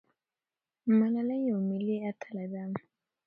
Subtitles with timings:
[0.97, 2.63] ملالۍ یوه ملي اتله ده.